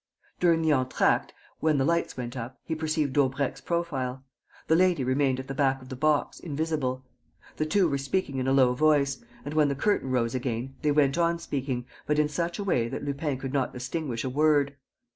[0.39, 4.23] During the entr'acte, when the lights went up, he perceived Daubrecq's profile.
[4.67, 7.05] The lady remained at the back of the box, invisible.
[7.57, 10.91] The two were speaking in a low voice; and, when the curtain rose again, they
[10.91, 14.75] went on speaking, but in such a way that Lupin could not distinguish a word.